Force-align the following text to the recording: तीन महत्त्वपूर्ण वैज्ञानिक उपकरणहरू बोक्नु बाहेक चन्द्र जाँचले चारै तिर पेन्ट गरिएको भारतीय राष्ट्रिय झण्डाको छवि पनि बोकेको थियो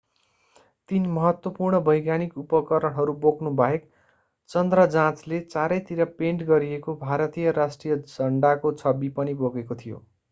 तीन 0.89 1.03
महत्त्वपूर्ण 1.09 1.81
वैज्ञानिक 1.89 2.37
उपकरणहरू 2.37 3.13
बोक्नु 3.19 3.51
बाहेक 3.59 3.85
चन्द्र 4.49 4.87
जाँचले 4.89 5.41
चारै 5.47 5.79
तिर 5.83 6.03
पेन्ट 6.15 6.49
गरिएको 6.49 6.97
भारतीय 7.03 7.51
राष्ट्रिय 7.59 7.97
झण्डाको 7.99 8.73
छवि 8.77 9.13
पनि 9.19 9.37
बोकेको 9.43 9.79
थियो 9.79 10.03